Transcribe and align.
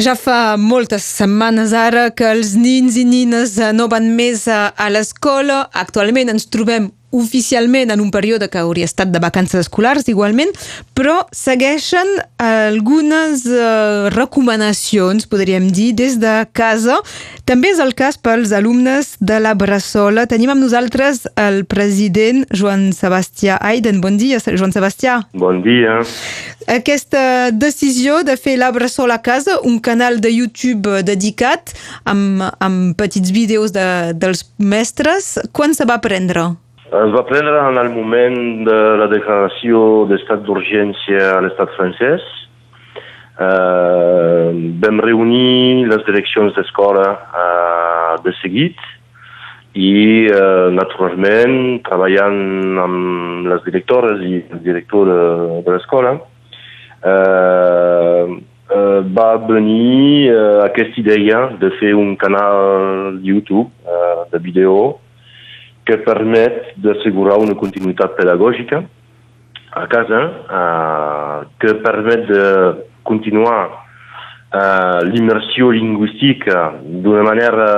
Ja 0.00 0.16
fa 0.18 0.56
moltes 0.58 1.04
setmanes 1.06 1.70
ara 1.76 2.08
que 2.10 2.26
els 2.26 2.56
nins 2.58 2.96
i 2.98 3.04
nines 3.06 3.54
no 3.76 3.86
van 3.92 4.08
més 4.16 4.48
a, 4.50 4.72
l'escola. 4.90 5.68
Actualment 5.70 6.32
ens 6.32 6.48
trobem 6.50 6.90
oficialment 7.14 7.92
en 7.94 8.02
un 8.02 8.10
període 8.14 8.48
que 8.50 8.60
hauria 8.60 8.88
estat 8.88 9.12
de 9.14 9.22
vacances 9.22 9.64
escolars 9.64 10.08
igualment, 10.10 10.50
però 10.98 11.22
segueixen 11.34 12.10
algunes 12.42 13.44
eh, 13.46 14.10
recomanacions, 14.14 15.28
podríem 15.30 15.70
dir, 15.72 15.92
des 15.96 16.18
de 16.22 16.34
casa. 16.52 16.98
També 17.48 17.70
és 17.74 17.80
el 17.82 17.94
cas 17.96 18.18
pels 18.18 18.52
alumnes 18.56 19.14
de 19.20 19.38
la 19.42 19.54
Bressola. 19.58 20.26
Tenim 20.30 20.52
amb 20.54 20.64
nosaltres 20.64 21.24
el 21.40 21.62
president 21.70 22.44
Joan 22.52 22.90
Sebastià 22.96 23.58
Aiden. 23.62 24.00
Bon 24.04 24.18
dia, 24.20 24.40
Joan 24.44 24.74
Sebastià. 24.74 25.20
Bon 25.32 25.62
dia. 25.64 26.00
Aquesta 26.70 27.50
decisió 27.52 28.22
de 28.24 28.38
fer 28.40 28.56
la 28.58 28.70
Bressola 28.72 29.20
a 29.20 29.22
casa, 29.22 29.58
un 29.62 29.78
canal 29.84 30.20
de 30.24 30.32
YouTube 30.32 31.02
dedicat 31.04 31.74
amb, 32.08 32.42
amb 32.58 32.96
petits 32.98 33.30
vídeos 33.34 33.74
de, 33.76 34.14
dels 34.16 34.46
mestres, 34.58 35.34
quan 35.52 35.76
se 35.76 35.86
va 35.88 36.00
prendre? 36.04 36.54
Es 36.94 37.10
va 37.10 37.24
prendre 37.26 37.58
en 37.58 37.78
el 37.80 37.88
moment 37.90 38.36
de 38.68 38.74
la 39.00 39.06
declaració 39.10 40.04
d'estat 40.06 40.44
d'urgència 40.46 41.32
a 41.32 41.40
l'estat 41.42 41.72
francès. 41.74 42.22
Eh, 43.34 44.50
vam 44.84 45.00
reunir 45.02 45.88
les 45.90 46.04
direccions 46.06 46.54
d'escola 46.54 47.06
eh, 47.42 48.12
de 48.22 48.34
seguit 48.38 48.78
i, 49.74 50.28
eh, 50.30 50.70
naturalment, 50.76 51.80
treballant 51.88 52.78
amb 52.84 53.50
les 53.50 53.66
directores 53.66 54.22
i 54.22 54.44
el 54.44 54.62
director 54.62 55.10
de, 55.10 55.20
de 55.66 55.74
l'escola, 55.74 56.14
eh, 57.02 58.26
eh, 58.70 59.00
va 59.18 59.30
venir 59.48 60.30
eh, 60.30 60.60
aquesta 60.68 61.02
idea 61.02 61.46
de 61.58 61.74
fer 61.80 61.96
un 61.98 62.14
canal 62.22 63.18
YouTube 63.26 63.72
eh, 63.82 64.28
de 64.30 64.46
vídeo 64.46 64.76
que 65.84 66.00
permet 66.04 66.74
d'assegurar 66.80 67.38
una 67.42 67.56
continuïtat 67.60 68.16
pedagògica 68.18 68.82
a 69.74 69.86
casa, 69.90 70.20
eh, 70.58 71.38
que 71.60 71.74
permet 71.84 72.28
de 72.28 72.44
continuar 73.02 73.62
eh, 73.68 75.00
l'immersió 75.10 75.70
lingüística 75.74 76.70
d'una 77.04 77.24
manera 77.26 77.68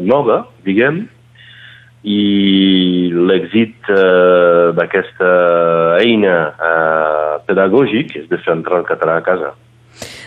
nova, 0.00 0.44
diguem, 0.64 1.04
i 2.04 3.10
l'èxit 3.16 3.88
eh, 3.88 4.72
d'aquesta 4.76 5.30
eina 6.04 6.36
eh, 6.52 7.34
pedagògic 7.48 8.16
és 8.20 8.26
de 8.28 8.40
fer 8.44 8.58
entrar 8.58 8.82
el 8.82 8.88
català 8.88 9.16
a 9.18 9.24
casa 9.24 9.54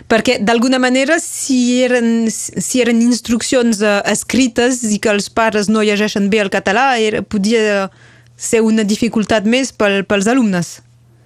perquè 0.10 0.38
d'alguna 0.44 0.80
manera 0.80 1.20
si 1.24 1.84
eren, 1.84 2.28
si 2.32 2.82
eren 2.84 3.02
instruccions 3.04 3.82
uh, 3.84 4.00
escrites 4.08 4.84
i 4.88 5.00
que 5.04 5.14
els 5.14 5.30
pares 5.30 5.70
no 5.70 5.86
llegeixen 5.86 6.30
bé 6.32 6.42
el 6.44 6.54
català 6.54 6.90
era, 7.02 7.22
podia 7.22 7.88
ser 8.38 8.62
una 8.66 8.86
dificultat 8.88 9.46
més 9.50 9.74
pel, 9.74 10.04
pels 10.06 10.30
alumnes. 10.30 10.78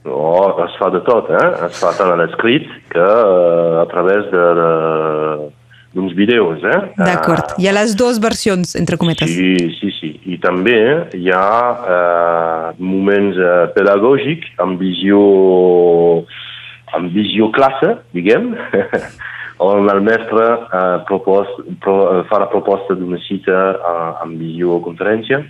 No, 0.06 0.58
es 0.66 0.78
fa 0.82 0.90
de 0.90 1.04
tot, 1.06 1.30
eh? 1.30 1.48
Es 1.68 1.78
fa 1.78 1.92
tant 1.94 2.10
a 2.10 2.18
l'escrit 2.18 2.66
que 2.90 3.08
uh, 3.08 3.82
a 3.84 3.88
través 3.92 4.26
de, 4.34 4.46
de 4.60 4.70
d'uns 5.94 6.14
vídeos, 6.16 6.64
eh? 6.64 6.80
D'acord, 6.96 7.56
hi 7.60 7.68
ha 7.68 7.74
les 7.76 7.96
dues 8.00 8.20
versions, 8.24 8.76
entre 8.80 8.98
cometes. 9.00 9.28
Sí, 9.28 9.56
sí, 9.80 9.92
sí. 9.98 10.12
I 10.32 10.38
també 10.44 10.78
hi 11.18 11.32
ha 11.36 11.48
eh, 11.96 12.68
moments 12.80 13.36
eh, 13.36 13.66
pedagògics 13.76 14.54
amb 14.64 14.80
visió 14.80 15.20
amb 16.98 17.14
visió 17.14 17.50
classe, 17.56 17.96
diguem, 18.16 18.52
on 19.62 19.90
el 19.90 20.02
mestre 20.02 20.46
eh, 20.52 21.00
propos, 21.08 21.50
pro, 21.84 21.96
eh, 22.12 22.24
fa 22.30 22.40
la 22.42 22.50
proposta 22.50 22.96
d'una 22.98 23.20
cita 23.28 23.60
eh, 23.74 24.24
amb 24.24 24.40
visió 24.42 24.80
conferència 24.84 25.44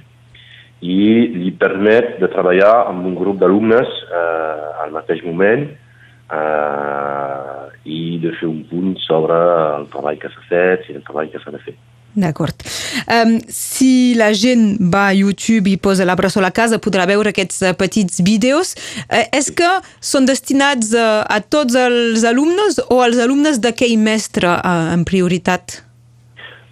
i 0.82 1.30
li 1.38 1.52
permet 1.62 2.18
de 2.20 2.28
treballar 2.34 2.88
amb 2.90 3.06
un 3.06 3.16
grup 3.16 3.38
d'alumnes 3.42 3.88
eh, 4.10 4.84
al 4.84 4.92
mateix 4.96 5.22
moment 5.24 5.68
eh, 5.70 7.64
i 7.86 8.18
de 8.22 8.34
fer 8.40 8.50
un 8.50 8.64
punt 8.70 8.96
sobre 9.06 9.38
el 9.78 9.88
treball 9.94 10.20
que 10.22 10.32
s'ha 10.34 10.48
fet 10.50 10.90
i 10.90 10.98
el 10.98 11.06
treball 11.06 11.32
que 11.32 11.42
s'ha 11.42 11.54
de 11.54 11.62
fer. 11.64 11.78
D'acord. 12.12 12.61
Um, 13.08 13.38
si 13.50 14.14
la 14.18 14.32
gent 14.38 14.78
va 14.94 15.08
a 15.10 15.16
YouTube 15.18 15.72
i 15.72 15.78
posa 15.82 16.08
la 16.08 16.16
bressol 16.20 16.46
a 16.48 16.54
casa 16.56 16.82
podrà 16.82 17.08
veure 17.10 17.34
aquests 17.34 17.62
uh, 17.64 17.74
petits 17.78 18.22
vídeos. 18.26 18.76
Uh, 19.08 19.26
és 19.38 19.52
que 19.56 19.70
són 20.00 20.28
destinats 20.30 20.94
uh, 20.96 21.22
a 21.26 21.42
tots 21.42 21.78
els 21.78 22.26
alumnes 22.28 22.82
o 22.90 23.02
als 23.04 23.22
alumnes 23.22 23.62
d'aquell 23.64 23.98
mestre 24.02 24.50
uh, 24.58 24.92
en 24.94 25.06
prioritat? 25.08 25.82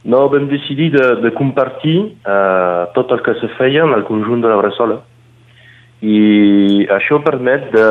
No, 0.10 0.26
vam 0.32 0.48
decidir 0.50 0.94
de, 0.96 1.06
de 1.24 1.32
compartir 1.36 1.98
uh, 2.24 2.88
tot 2.96 3.12
el 3.12 3.22
que 3.26 3.36
se 3.42 3.52
feia 3.58 3.84
en 3.86 3.94
el 3.98 4.06
conjunt 4.08 4.42
de 4.46 4.52
la 4.52 4.60
bressola 4.62 5.02
i 6.00 6.88
això 6.96 7.20
permet 7.24 7.68
de 7.74 7.88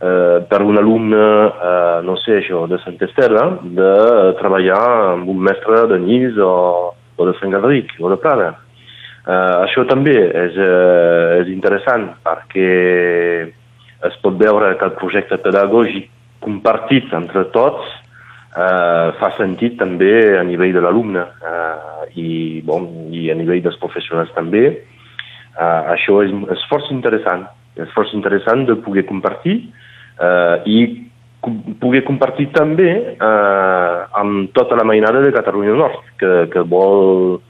eh, 0.00 0.40
per 0.48 0.62
un 0.62 0.78
alumne, 0.78 1.20
eh, 1.20 2.00
no 2.02 2.16
sé 2.24 2.40
això, 2.40 2.64
de 2.70 2.80
Sant 2.84 2.96
Estela, 3.04 3.44
de 3.62 3.92
treballar 4.40 4.82
amb 5.12 5.28
un 5.28 5.44
mestre 5.44 5.84
de 5.92 6.00
Nils 6.00 6.38
o, 6.40 6.94
o 7.16 7.28
de 7.28 7.36
Sant 7.38 7.52
Gadric 7.52 7.92
o 8.00 8.10
de 8.12 8.18
Prada. 8.20 8.50
Eh, 9.20 9.56
això 9.66 9.84
també 9.88 10.16
és, 10.16 10.56
eh, 10.56 11.40
és 11.42 11.50
interessant 11.52 12.08
perquè 12.24 12.70
es 14.08 14.16
pot 14.24 14.38
veure 14.40 14.72
que 14.80 14.86
el 14.88 14.96
projecte 14.96 15.36
pedagògic 15.44 16.08
compartit 16.40 17.12
entre 17.12 17.44
tots 17.52 17.84
eh, 18.56 19.08
fa 19.20 19.30
sentit 19.36 19.76
també 19.78 20.38
a 20.38 20.44
nivell 20.48 20.72
de 20.72 20.80
l'alumne 20.80 21.20
eh, 21.20 22.06
i, 22.16 22.30
bon, 22.64 22.88
i 23.12 23.28
a 23.30 23.36
nivell 23.36 23.60
dels 23.66 23.76
professionals 23.82 24.32
també. 24.32 24.64
Eh, 24.72 25.82
això 25.92 26.22
és, 26.24 26.32
és 26.56 26.64
força 26.72 26.94
interessant. 26.96 27.44
És 27.76 27.92
força 27.94 28.16
interessant 28.16 28.64
de 28.66 28.80
poder 28.80 29.04
compartir 29.06 29.60
eh, 30.20 30.56
i 30.66 30.78
poder 31.80 32.02
compartir 32.04 32.50
també 32.52 32.90
eh, 33.16 33.98
amb 34.20 34.50
tota 34.56 34.76
la 34.76 34.84
mainada 34.84 35.22
de 35.24 35.32
Catalunya 35.32 35.76
Nord, 35.78 36.00
que, 36.20 36.32
que 36.52 36.64
vol 36.68 37.40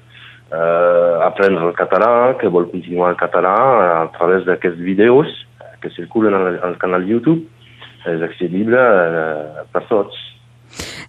eh, 0.53 1.15
aprendre 1.27 1.67
el 1.67 1.75
català, 1.79 2.37
que 2.39 2.51
vol 2.53 2.71
continuar 2.71 3.13
el 3.15 3.21
català 3.21 3.57
a 4.01 4.05
través 4.17 4.47
d'aquests 4.47 4.79
vídeos 4.79 5.33
que 5.81 5.91
circulen 5.97 6.37
al, 6.37 6.61
al 6.63 6.77
canal 6.79 7.07
YouTube, 7.09 7.47
és 8.09 8.23
accessible 8.25 8.81
eh, 8.81 9.65
per 9.73 9.85
tots 9.91 10.17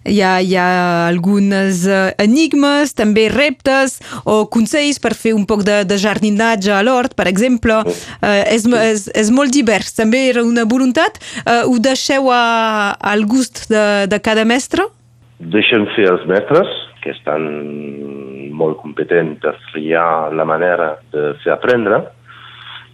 hi 0.04 0.20
ha, 0.22 0.38
hi 0.42 0.56
ha 0.58 0.68
algunes 1.08 1.84
uh, 1.86 2.10
enigmes, 2.22 2.94
també 2.98 3.28
reptes 3.32 3.98
o 4.26 4.42
consells 4.52 4.98
per 5.02 5.14
fer 5.18 5.34
un 5.36 5.46
poc 5.46 5.64
de, 5.66 5.82
de 5.88 5.98
jardinatge 6.00 6.72
a 6.74 6.82
l'hort, 6.82 7.14
per 7.18 7.28
exemple. 7.30 7.82
Uh, 7.84 8.42
és, 8.50 8.66
és, 8.66 9.06
és 9.14 9.30
molt 9.34 9.54
divers. 9.54 9.94
També 9.98 10.26
era 10.30 10.44
una 10.46 10.66
voluntat. 10.68 11.20
Uh, 11.44 11.62
ho 11.70 11.78
deixeu 11.82 12.30
a, 12.34 12.96
al 12.98 13.26
gust 13.30 13.68
de, 13.70 14.08
de 14.10 14.18
cada 14.22 14.46
mestre? 14.48 14.88
Deixem 15.52 15.86
fer 15.96 16.08
els 16.10 16.26
mestres, 16.30 16.70
que 17.02 17.10
estan 17.10 17.46
molt 18.54 18.78
competents 18.82 19.40
per 19.42 19.56
triar 19.72 20.30
la 20.34 20.46
manera 20.46 20.96
de 21.14 21.32
fer 21.42 21.54
aprendre, 21.54 22.02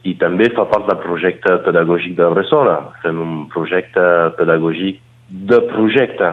i 0.09 0.15
també 0.17 0.49
fa 0.57 0.65
part 0.71 0.87
del 0.89 1.01
projecte 1.03 1.59
pedagògic 1.67 2.15
de 2.17 2.29
Bressola. 2.33 2.79
Fem 3.03 3.19
un 3.21 3.41
projecte 3.53 4.05
pedagògic 4.39 5.03
de 5.51 5.59
projecte 5.69 6.31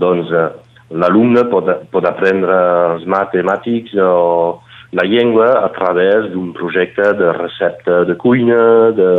doncs 0.00 0.30
eh, 0.32 0.48
l'alumne 0.90 1.46
pot, 1.50 1.68
pot 1.90 2.06
aprendre 2.06 2.56
els 2.92 3.06
matemàtics 3.10 3.96
o 3.98 4.62
la 4.96 5.06
llengua 5.08 5.48
a 5.64 5.70
través 5.74 6.30
d'un 6.32 6.52
projecte 6.54 7.12
de 7.18 7.32
recepta 7.36 8.04
de 8.06 8.14
cuina, 8.16 8.92
de, 8.94 9.10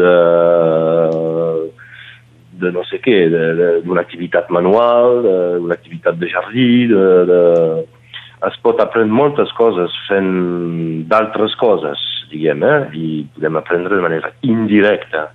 de, 0.00 0.14
de 2.62 2.72
no 2.74 2.84
sé 2.88 3.00
què, 3.04 3.18
d'una 3.84 4.04
activitat 4.04 4.50
manual, 4.54 5.22
d'una 5.60 5.76
activitat 5.76 6.18
de 6.18 6.32
jardí, 6.32 6.70
de, 6.90 7.06
de... 7.28 7.40
es 8.48 8.58
pot 8.64 8.80
aprendre 8.80 9.14
moltes 9.14 9.52
coses 9.58 9.94
fent 10.08 10.32
d'altres 11.10 11.54
coses, 11.60 12.00
diguem, 12.32 12.64
eh? 12.64 12.78
i 12.96 13.08
podem 13.36 13.60
aprendre 13.60 13.96
de 13.96 14.04
manera 14.08 14.32
indirecta 14.42 15.28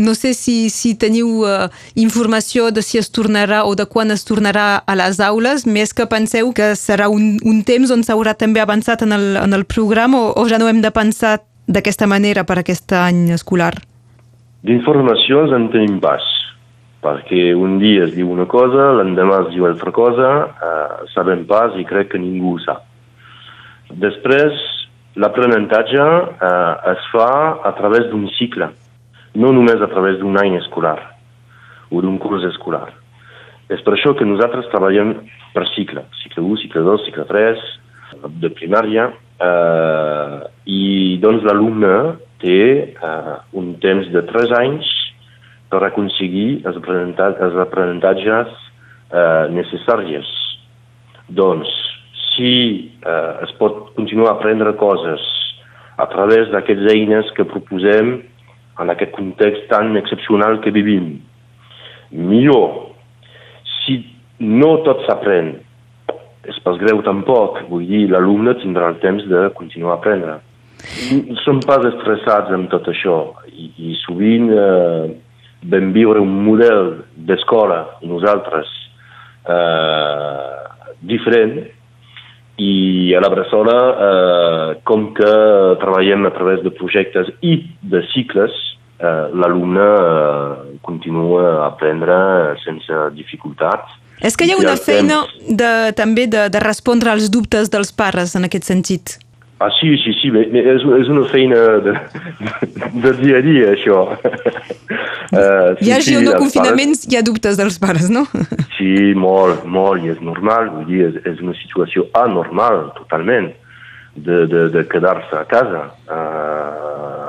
no 0.00 0.14
sé 0.16 0.32
si, 0.34 0.70
si 0.72 0.94
teniu 0.98 1.44
uh, 1.44 1.68
informació 1.94 2.70
de 2.72 2.82
si 2.82 2.98
es 2.98 3.10
tornarà 3.12 3.62
o 3.68 3.76
de 3.76 3.86
quan 3.86 4.10
es 4.10 4.24
tornarà 4.24 4.80
a 4.80 4.96
les 4.98 5.20
aules, 5.20 5.66
més 5.68 5.92
que 5.94 6.08
penseu 6.10 6.50
que 6.56 6.72
serà 6.80 7.10
un, 7.12 7.36
un 7.44 7.62
temps 7.68 7.92
on 7.92 8.02
s'haurà 8.06 8.34
també 8.34 8.64
avançat 8.64 9.04
en 9.06 9.12
el, 9.14 9.28
en 9.36 9.54
el 9.56 9.66
programa 9.68 10.24
o, 10.24 10.32
o 10.40 10.48
ja 10.48 10.58
no 10.58 10.68
hem 10.72 10.80
de 10.82 10.90
pensar 10.90 11.38
d'aquesta 11.68 12.08
manera 12.10 12.46
per 12.48 12.58
aquest 12.60 12.92
any 12.96 13.28
escolar? 13.36 13.74
D'informacions 14.66 15.54
en 15.56 15.68
tenim 15.72 16.00
pas, 16.02 16.24
perquè 17.04 17.52
un 17.56 17.78
dia 17.80 18.08
es 18.08 18.16
diu 18.16 18.32
una 18.32 18.48
cosa, 18.50 18.90
l'endemà 18.98 19.44
es 19.46 19.54
diu 19.54 19.68
altra 19.68 19.92
cosa, 19.94 20.32
eh, 20.50 21.06
sabem 21.14 21.46
pas 21.48 21.76
i 21.78 21.86
crec 21.88 22.12
que 22.12 22.20
ningú 22.20 22.56
ho 22.56 22.60
sap. 22.64 22.84
Després, 24.02 24.56
l'aprenentatge 25.20 26.04
eh, 26.04 26.92
es 26.92 27.08
fa 27.14 27.30
a 27.66 27.72
través 27.78 28.10
d'un 28.10 28.28
cicle 28.36 28.70
no 29.34 29.52
només 29.54 29.82
a 29.82 29.90
través 29.90 30.18
d'un 30.20 30.38
any 30.40 30.56
escolar 30.58 30.98
o 31.90 32.00
d'un 32.02 32.18
curs 32.22 32.46
escolar. 32.48 32.88
És 33.70 33.82
per 33.86 33.94
això 33.94 34.14
que 34.18 34.26
nosaltres 34.26 34.68
treballem 34.72 35.14
per 35.54 35.66
cicle, 35.74 36.02
cicle 36.22 36.42
1, 36.42 36.62
cicle 36.64 36.82
2, 36.86 37.04
cicle 37.06 37.26
3, 37.28 37.68
de 38.42 38.50
primària, 38.58 39.10
eh, 39.40 40.38
i 40.66 41.18
doncs 41.22 41.46
l'alumne 41.46 41.94
té 42.42 42.62
eh, 42.90 43.36
un 43.58 43.74
temps 43.82 44.08
de 44.10 44.24
3 44.26 44.56
anys 44.58 44.90
per 45.70 45.84
aconseguir 45.86 46.64
els, 46.66 46.80
els 46.82 47.58
aprenentatges 47.62 48.50
eh, 48.50 49.46
necessàries. 49.54 50.26
Doncs, 51.30 51.70
si 52.32 52.54
eh, 53.06 53.32
es 53.46 53.54
pot 53.60 53.92
continuar 53.94 54.32
a 54.32 54.38
aprendre 54.38 54.74
coses 54.80 55.22
a 56.00 56.08
través 56.10 56.50
d'aquestes 56.50 56.90
eines 56.90 57.30
que 57.36 57.46
proposem 57.46 58.16
en 58.80 58.92
aquest 58.92 59.12
context 59.16 59.68
tan 59.70 59.96
excepcional 60.00 60.60
que 60.64 60.72
vivim, 60.74 61.18
millor. 62.10 62.94
Si 63.80 64.00
no 64.40 64.76
tot 64.86 65.04
s'aprèn, 65.06 65.54
és 66.50 66.60
pas 66.64 66.78
greu 66.80 67.02
tampoc, 67.06 67.60
vull 67.68 67.86
dir, 67.88 68.06
l'alumne 68.10 68.56
tindrà 68.62 68.90
el 68.90 69.00
temps 69.02 69.26
de 69.28 69.48
continuar 69.58 69.96
a 69.96 70.00
aprendre. 70.00 70.38
Som 71.44 71.60
pas 71.66 71.84
estressats 71.84 72.54
amb 72.56 72.70
tot 72.72 72.88
això 72.88 73.18
i, 73.52 73.68
i 73.90 73.96
sovint 74.00 74.48
eh, 74.48 75.10
vam 75.68 75.90
viure 75.92 76.22
un 76.24 76.32
model 76.46 76.94
d'escola, 77.28 77.82
nosaltres, 78.08 78.70
eh, 79.44 80.88
diferent, 81.12 81.60
i 82.60 83.12
a 83.16 83.20
la 83.24 83.30
Bressola, 83.32 83.76
eh, 84.06 84.80
com 84.84 85.10
que 85.16 85.30
treballem 85.80 86.26
a 86.28 86.32
través 86.36 86.64
de 86.64 86.72
projectes 86.76 87.30
i 87.40 87.56
de 87.92 88.02
cicles, 88.12 88.56
eh, 89.00 89.30
l'alumne 89.32 89.86
eh, 89.86 90.78
continua 90.82 91.62
a 91.62 91.66
aprendre 91.70 92.56
sense 92.64 93.00
dificultats. 93.16 93.96
És 94.20 94.36
que 94.36 94.44
hi 94.44 94.52
ha 94.52 94.60
una 94.60 94.76
feina 94.76 95.22
de, 95.48 95.72
també 95.96 96.26
de, 96.28 96.48
de 96.52 96.60
respondre 96.60 97.10
als 97.10 97.30
dubtes 97.32 97.72
dels 97.72 97.92
pares 97.96 98.36
en 98.36 98.44
aquest 98.48 98.68
sentit. 98.68 99.16
Ah, 99.60 99.68
sí, 99.76 99.90
sí, 100.00 100.14
sí, 100.16 100.30
és, 100.32 100.84
és 100.96 101.08
una 101.12 101.26
feina 101.28 101.56
de, 101.84 101.92
de 103.04 103.10
dia 103.18 103.40
a 103.40 103.42
dia, 103.44 103.72
això. 103.74 103.98
Uh, 104.16 105.74
sí, 105.76 105.84
hi 105.84 105.90
hagi 105.92 106.14
sí, 106.14 106.16
o 106.16 106.22
no 106.24 106.38
confinaments, 106.40 107.02
pares... 107.02 107.12
hi 107.12 107.18
ha 107.18 107.24
dubtes 107.26 107.60
dels 107.60 107.76
pares, 107.82 108.08
no? 108.08 108.24
Sí, 108.78 109.12
molt, 109.12 109.66
molt, 109.68 110.00
i 110.00 110.14
és 110.14 110.22
normal, 110.24 110.70
vull 110.72 110.86
dir, 110.88 111.02
és, 111.10 111.18
és 111.28 111.42
una 111.44 111.52
situació 111.58 112.06
anormal, 112.16 112.86
totalment, 112.96 113.50
de, 114.16 114.46
de, 114.48 114.62
de 114.72 114.86
quedar-se 114.88 115.36
a 115.36 115.44
casa 115.52 115.82
uh, 116.08 117.19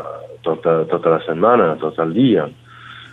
tota, 0.46 0.82
tota 0.92 1.16
la 1.16 1.22
setmana, 1.26 1.76
tot 1.82 2.00
el 2.04 2.14
dia, 2.18 2.48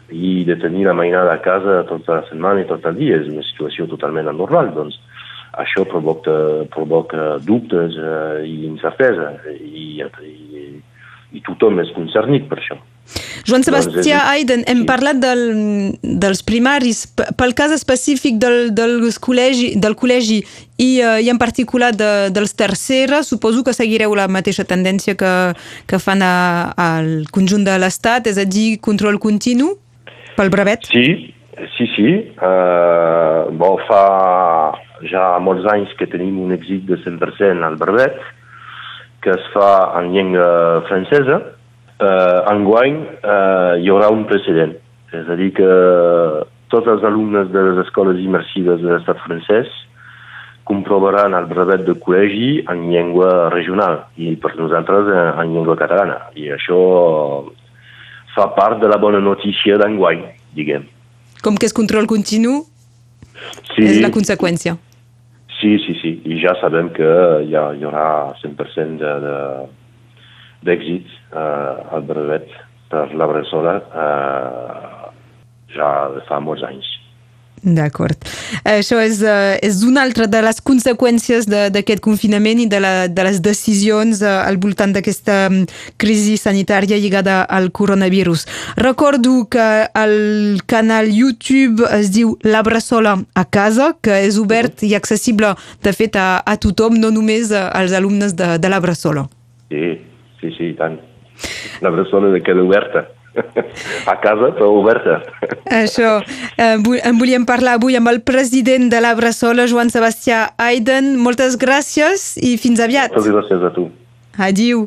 i 0.09 0.45
de 0.49 0.57
tenir 0.57 0.87
la 0.87 0.97
mainada 0.97 1.35
a 1.35 1.43
casa 1.45 1.83
tota 1.89 2.21
la 2.21 2.27
setmana 2.31 2.63
i 2.63 2.69
tot 2.69 2.85
el 2.89 2.97
dia, 2.97 3.19
és 3.21 3.29
una 3.29 3.45
situació 3.45 3.87
totalment 3.91 4.31
anormal, 4.31 4.73
doncs 4.77 4.97
això 5.59 5.85
provoca, 5.89 6.37
provoca 6.73 7.39
dubtes 7.45 7.97
eh, 7.97 8.45
i 8.47 8.65
incertesa 8.69 9.33
i, 9.55 9.99
i, 10.01 10.67
i 11.35 11.43
tothom 11.47 11.81
és 11.83 11.93
concernit 11.97 12.49
per 12.49 12.61
això. 12.63 12.79
Joan 13.49 13.65
Sebastià 13.65 14.19
doncs 14.21 14.31
Aiden, 14.35 14.65
hem 14.69 14.83
sí. 14.83 14.87
parlat 14.89 15.21
del, 15.23 15.43
dels 16.03 16.43
primaris. 16.47 17.07
Pel 17.39 17.55
cas 17.57 17.73
específic 17.75 18.37
del, 18.43 18.75
del, 18.77 18.99
col·legi, 19.25 19.73
del 19.81 19.97
col·legi 19.99 20.43
i, 20.43 20.91
uh, 21.01 21.17
i 21.17 21.31
en 21.33 21.41
particular 21.41 21.95
de, 21.97 22.29
dels 22.35 22.55
terceres, 22.59 23.31
suposo 23.33 23.65
que 23.65 23.77
seguireu 23.77 24.15
la 24.19 24.29
mateixa 24.29 24.67
tendència 24.69 25.17
que, 25.19 25.35
que 25.89 26.01
fan 26.03 26.25
a, 26.25 26.35
al 26.77 27.29
conjunt 27.35 27.65
de 27.67 27.79
l'Estat, 27.81 28.29
és 28.31 28.41
a 28.41 28.47
dir, 28.49 28.77
control 28.85 29.21
continu 29.23 29.75
pel 30.39 30.53
brevet? 30.55 30.87
Sí, 30.87 31.35
sí, 31.77 31.89
sí. 31.97 32.11
Uh, 32.39 33.49
bon, 33.59 33.81
fa 33.89 34.03
ja 35.11 35.39
molts 35.43 35.67
anys 35.73 35.95
que 35.99 36.07
tenim 36.11 36.39
un 36.45 36.55
èxit 36.55 36.85
de 36.89 36.99
100% 37.03 37.65
al 37.67 37.79
brevet, 37.81 38.19
que 39.23 39.33
es 39.35 39.47
fa 39.55 39.71
en 39.99 40.13
llengua 40.15 40.85
francesa. 40.91 41.41
Eh, 41.99 42.41
enguany 42.53 43.01
eh, 43.03 43.75
hi 43.83 43.91
haurà 43.91 44.13
un 44.15 44.23
precedent, 44.31 44.77
és 45.11 45.27
a 45.27 45.37
dir 45.39 45.51
que 45.57 45.69
tots 46.71 46.87
els 46.87 47.03
alumnes 47.03 47.49
de 47.51 47.65
les 47.71 47.81
escoles 47.83 48.21
immersives 48.23 48.79
de 48.85 48.93
l'estat 48.93 49.19
francès 49.25 49.73
comprovaran 50.69 51.35
el 51.35 51.49
brevet 51.51 51.83
de 51.89 51.97
col·legi 51.99 52.51
en 52.71 52.85
llengua 52.93 53.49
regional 53.55 54.03
i 54.21 54.35
per 54.39 54.53
nosaltres 54.61 55.11
eh, 55.11 55.25
en 55.43 55.57
llengua 55.57 55.79
catalana. 55.81 56.21
I 56.39 56.53
això 56.55 56.79
fa 58.37 58.47
part 58.55 58.79
de 58.83 58.91
la 58.93 59.01
bona 59.03 59.19
notícia 59.25 59.81
d'enguany, 59.81 60.23
diguem. 60.55 60.85
Com 61.43 61.59
que 61.59 61.67
és 61.67 61.75
control 61.75 62.07
continu, 62.07 62.61
sí. 63.73 63.89
és 63.89 63.99
la 64.05 64.13
conseqüència. 64.15 64.77
Sí, 65.59 65.75
sí, 65.83 65.97
sí. 65.99 66.15
I 66.31 66.39
ja 66.45 66.55
sabem 66.61 66.93
que 66.95 67.11
hi, 67.43 67.59
ha, 67.59 67.73
hi 67.75 67.83
haurà 67.83 68.37
100% 68.39 69.03
d'èxit 70.67 71.07
eh, 71.33 71.95
al 71.95 72.07
brevet 72.09 72.49
per 72.89 73.09
la 73.15 73.29
Bressola 73.31 73.77
eh, 74.05 75.11
ja 75.77 75.91
fa 76.29 76.41
molts 76.41 76.65
anys. 76.67 76.99
D'acord. 77.63 78.15
Això 78.69 79.01
és, 79.03 79.21
uh, 79.25 79.57
és 79.65 79.83
una 79.83 80.03
altra 80.07 80.29
de 80.31 80.41
les 80.45 80.61
conseqüències 80.63 81.49
d'aquest 81.49 82.03
confinament 82.05 82.61
i 82.63 82.69
de, 82.71 82.81
la, 82.83 82.93
de 83.11 83.25
les 83.27 83.41
decisions 83.43 84.23
uh, 84.23 84.45
al 84.47 84.61
voltant 84.63 84.93
d'aquesta 84.95 85.39
um, 85.51 85.65
crisi 85.99 86.37
sanitària 86.39 86.99
lligada 86.99 87.41
al 87.43 87.71
coronavirus. 87.73 88.47
Recordo 88.79 89.49
que 89.51 89.89
el 89.95 90.63
canal 90.67 91.11
YouTube 91.11 91.87
es 91.99 92.13
diu 92.15 92.37
La 92.43 92.63
Bressola 92.63 93.17
a 93.35 93.45
casa, 93.45 93.95
que 94.03 94.23
és 94.27 94.39
obert 94.39 94.85
i 94.87 94.95
accessible, 94.95 95.55
de 95.83 95.95
fet, 95.97 96.17
a, 96.17 96.45
a 96.47 96.57
tothom, 96.63 96.99
no 97.01 97.11
només 97.15 97.53
als 97.53 97.97
alumnes 97.97 98.37
de, 98.39 98.57
de 98.59 98.71
La 98.71 98.81
Bressola. 98.81 99.27
Sí, 99.69 99.99
sí, 100.41 100.53
sí, 100.57 100.73
tant. 100.79 100.99
La 101.81 101.91
de 101.91 102.43
queda 102.43 102.63
oberta 102.63 103.09
a 104.07 104.17
casa, 104.21 104.51
però 104.55 104.71
oberta. 104.75 105.23
Això. 105.71 106.19
Eh, 106.57 106.77
en 107.05 107.19
volíem 107.19 107.47
parlar 107.47 107.77
avui 107.79 107.97
amb 107.97 108.09
el 108.09 108.21
president 108.23 108.91
de 108.91 109.01
la 109.01 109.15
Bressola, 109.15 109.67
Joan 109.67 109.91
Sebastià 109.91 110.55
Aiden. 110.59 111.17
Moltes 111.23 111.59
gràcies 111.59 112.37
i 112.43 112.57
fins 112.59 112.81
aviat. 112.81 113.15
Moltes 113.15 113.33
gràcies 113.33 113.65
a 113.65 113.73
tu. 113.75 113.91
Adiu. 114.39 114.87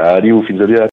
Adiu, 0.00 0.42
fins 0.48 0.60
aviat. 0.64 0.90